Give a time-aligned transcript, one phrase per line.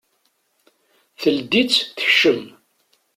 [1.21, 2.43] Teldi-tt tekcem.